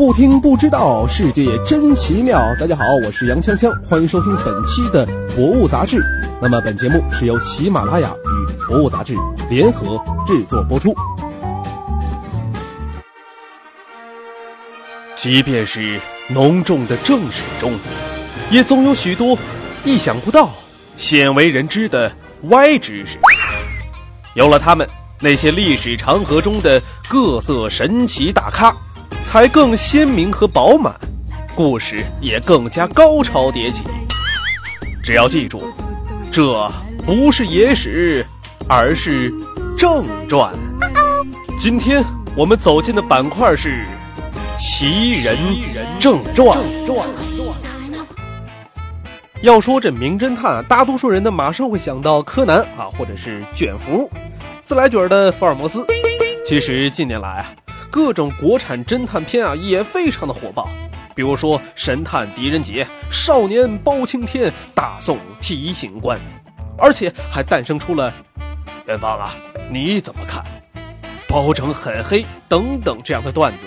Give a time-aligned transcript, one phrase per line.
[0.00, 2.40] 不听不知道，世界真奇妙。
[2.58, 5.98] 大家好，我是杨锵锵，欢迎收听本期的《博物杂志》。
[6.40, 9.12] 那么本节目是由喜马拉雅与《博物杂志》
[9.50, 10.94] 联合制作播出。
[15.16, 17.78] 即便是浓重的正史中，
[18.50, 19.36] 也总有许多
[19.84, 20.48] 意想不到、
[20.96, 22.10] 鲜为人知的
[22.44, 23.18] 歪知识。
[24.32, 24.88] 有了他们，
[25.20, 28.74] 那些历史长河中的各色神奇大咖。
[29.30, 30.92] 才更鲜明和饱满，
[31.54, 33.84] 故事也更加高潮迭起。
[35.04, 35.62] 只要记住，
[36.32, 36.68] 这
[37.06, 38.26] 不是野史，
[38.68, 39.32] 而是
[39.78, 40.52] 正传。
[41.56, 42.04] 今天
[42.36, 43.84] 我们走进的板块是
[44.58, 45.38] 《奇人
[46.00, 46.58] 正传》。
[49.42, 54.10] 要说这名侦探，大多数人呢马上会想到柯南啊，或者是卷福、
[54.64, 55.86] 自来卷的福尔摩斯。
[56.44, 57.52] 其实近年来啊。
[57.90, 60.68] 各种国产侦探片啊也非常的火爆，
[61.16, 66.18] 比如说《神探狄仁杰》《少年包青天》《大宋提刑官》，
[66.78, 68.14] 而且还诞生出了
[68.86, 69.34] “元芳啊，
[69.68, 70.44] 你怎么看？
[71.28, 73.66] 包拯很黑”等等这样的段子。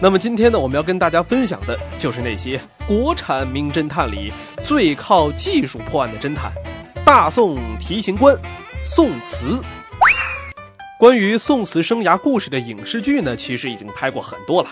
[0.00, 4.32] 那么今天呢，我们要跟大家分享的就是那些国产名侦探里
[4.64, 6.52] 最靠技术破案的侦探——
[7.04, 8.36] 大宋提刑官
[8.84, 9.60] 宋慈。
[11.02, 14.68] 关于宋慈生涯故事的影视剧呢，其实已经拍过很多了，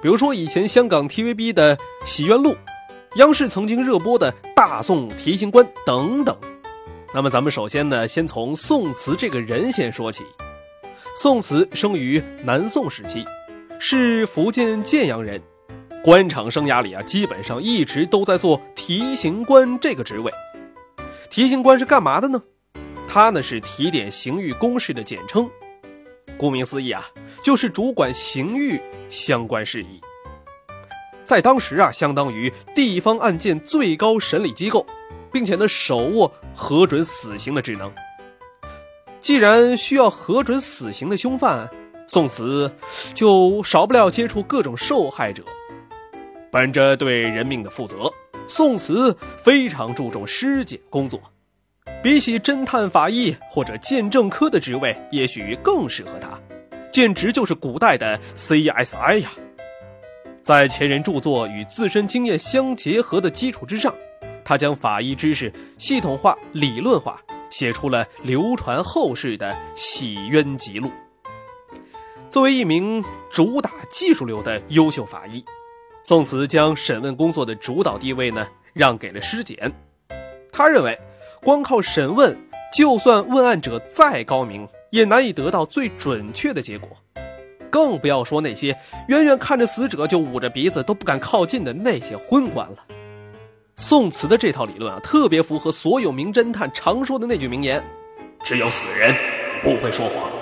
[0.00, 2.52] 比如说以前香港 TVB 的《洗冤录》，
[3.16, 6.34] 央视曾经热播的《大宋提刑官》等等。
[7.12, 10.24] 那么咱们首先呢，先从宋慈这个人先说起。
[11.18, 13.22] 宋慈生于南宋时期，
[13.78, 15.38] 是福建建阳人，
[16.02, 20.32] 官场生涯里啊，基本上一直都在做提刑官这个职位。
[21.28, 22.42] 提刑官是干嘛的呢？
[23.06, 25.46] 他呢是提点刑狱公事的简称。
[26.36, 27.06] 顾名思义啊，
[27.42, 30.00] 就是主管刑狱相关事宜。
[31.24, 34.86] 在当时啊，相当于地方案件最高审理机构，
[35.32, 37.92] 并且呢，手握核准死刑的职能。
[39.22, 41.70] 既然需要核准死刑的凶犯，
[42.06, 42.70] 宋慈
[43.14, 45.42] 就少不了接触各种受害者。
[46.52, 48.12] 本着对人命的负责，
[48.46, 51.18] 宋慈非常注重尸检工作。
[52.04, 56.38] 比起侦探、法医或者鉴证科的职位，也许更适合他，
[56.92, 59.30] 简直就是古代的 CSI 呀！
[60.42, 63.94] 在前人著作与自身经验相结合的基础之上，
[64.44, 70.88] 他将法医知识系统化、理论化，写出了流传后世的《洗冤集录》。
[72.28, 75.42] 作为一名主打技术流的优秀法医，
[76.02, 79.72] 宋慈将审问工作的主导地位呢让给了尸检。
[80.52, 81.00] 他认为。
[81.44, 82.34] 光靠审问，
[82.72, 86.88] 就算问案者再高明，也难以得到最准确的结果。
[87.70, 88.74] 更不要说那些
[89.08, 92.76] 远远看着死者就捂着鼻子都不敢靠近的那些昏官了。
[93.76, 97.82] 宋慈的这套理论啊，特别符合所有名侦探常说的那句名言
[98.42, 99.14] ：“只有死人
[99.62, 100.30] 不会说谎。”《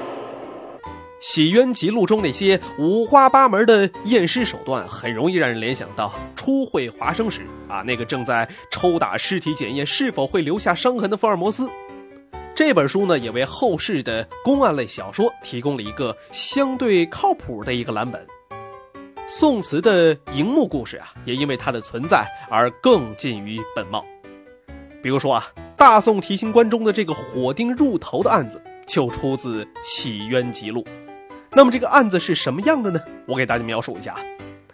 [1.22, 11.70] 洗冤集录》中那些五花八门的验尸手段，很容易让人联想到初会华生时啊，那个正在抽打尸体检验是否会留下伤痕的福尔摩斯。
[12.56, 18.26] 这本书呢，也为后世的公案类小说提供了一个相对靠谱的一个蓝本。
[19.28, 24.04] 宋慈的荧幕故事啊，也因为它的存在而更近于本貌。
[25.00, 25.46] 比如说啊，
[25.76, 30.82] 《大宋提刑官》中的这个火钉入头的案子，就出自《洗冤集录》。
[31.54, 33.00] 那么这个案子是什么样的呢？
[33.26, 34.16] 我给大家描述一下：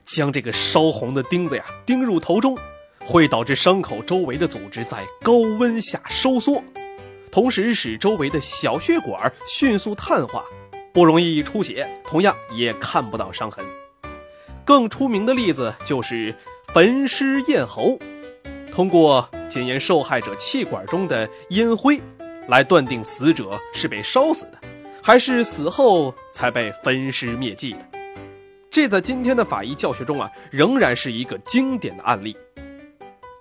[0.04, 2.56] 将这个烧红的钉子呀钉入头中，
[3.04, 6.62] 会导致伤口周围的组织在高温下收缩，
[7.32, 10.44] 同时使周围的小血管迅速碳化，
[10.92, 13.64] 不容易出血，同样也看不到伤痕。
[14.64, 16.32] 更出名的例子就是
[16.72, 17.98] 焚尸咽喉，
[18.72, 22.00] 通过检验受害者气管中的烟灰，
[22.46, 24.58] 来断定死者是被烧死的。
[25.02, 27.78] 还是死后才被分尸灭迹的，
[28.70, 32.36] 这在今天的法医教学中啊，仍然是一个经典的案例。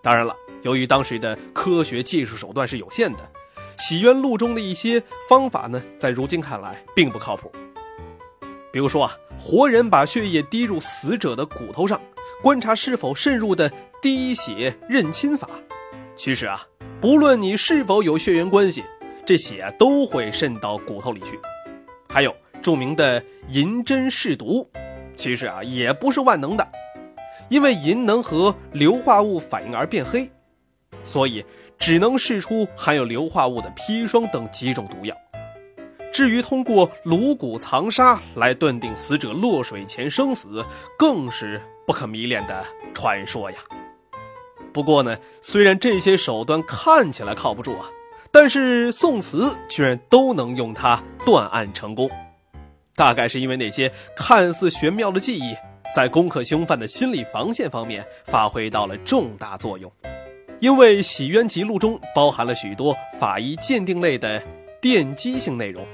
[0.02, 3.20] 当然了，由于当时的科学技术手段是有限的，
[3.78, 7.52] 《洗冤录》中的一些方法呢，在如今看来并不靠谱。
[8.72, 12.00] 比如说啊，活人把血液滴入死者的骨头上，
[12.42, 13.70] 观察是否渗入的
[14.02, 15.50] 滴血认亲法。
[16.16, 16.66] 其实啊，
[17.02, 18.84] 不论你是否有血缘关系，
[19.28, 21.38] 这血都会渗到骨头里去。
[22.08, 24.66] 还有著名的银针试毒，
[25.18, 26.66] 其实啊也不是万能的，
[27.50, 30.32] 因为银能和硫化物反应而变黑，
[31.04, 31.46] 所以
[31.78, 35.14] 只能试出含有硫化物的砒霜等几种毒药。
[36.14, 40.66] 至于通过颅骨藏沙来断定死者落水前生死，
[40.98, 43.58] 更是不可迷恋的传说呀。
[44.72, 47.90] 不过呢，虽然这些手段看起来靠不住啊，
[48.32, 52.10] 但是宋慈居然都能用它断案成功，
[52.96, 55.56] 大概是因为那些看似玄妙的记忆，
[55.96, 59.92] 在攻克凶犯的心理防线方面发挥到了重大作用。
[60.60, 64.42] 因为《洗冤集录》中包含了许多法医鉴定类的
[64.82, 65.86] 奠基性内容，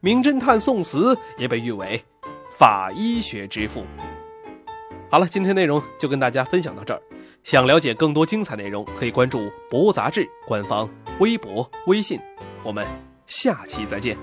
[0.00, 2.02] 名侦探宋慈也被誉为
[2.58, 3.84] 法医学之父。
[5.10, 7.00] 好了，今天内容就跟大家分享到这儿。
[7.46, 9.38] 想了解更多精彩内容，可以关注
[9.70, 10.90] 《博物杂志》官方
[11.20, 12.18] 微博、微信。
[12.64, 12.84] 我们
[13.28, 14.18] 下期再见。